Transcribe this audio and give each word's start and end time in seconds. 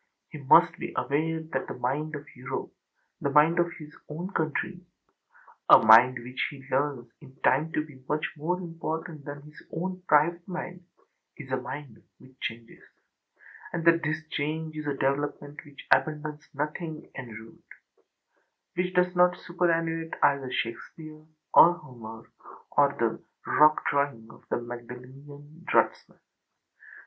He 0.29 0.39
must 0.39 0.79
be 0.79 0.91
aware 0.95 1.43
that 1.53 1.67
the 1.67 1.75
mind 1.77 2.15
of 2.15 2.25
Europeâthe 2.35 2.71
mind 3.33 3.59
of 3.59 3.71
his 3.77 3.95
own 4.09 4.31
countryâa 4.31 5.85
mind 5.85 6.17
which 6.23 6.43
he 6.49 6.65
learns 6.71 7.11
in 7.21 7.35
time 7.43 7.71
to 7.73 7.85
be 7.85 8.01
much 8.09 8.25
more 8.35 8.59
important 8.59 9.25
than 9.25 9.43
his 9.43 9.61
own 9.71 10.01
private 10.07 10.43
mindâis 10.47 11.51
a 11.51 11.55
mind 11.57 12.01
which 12.17 12.33
changes, 12.39 12.81
and 13.73 13.85
that 13.85 14.01
this 14.01 14.25
change 14.31 14.75
is 14.75 14.87
a 14.87 14.95
development 14.97 15.63
which 15.65 15.85
abandons 15.91 16.49
nothing 16.55 17.11
en 17.13 17.29
route, 17.29 17.63
which 18.73 18.95
does 18.95 19.15
not 19.15 19.33
superannuate 19.37 20.15
either 20.23 20.51
Shakespeare, 20.51 21.21
or 21.53 21.73
Homer, 21.75 22.27
or 22.71 22.89
the 22.97 23.21
rock 23.45 23.85
drawing 23.87 24.31
of 24.31 24.43
the 24.49 24.55
Magdalenian 24.59 25.63
draughtsmen. 25.65 26.17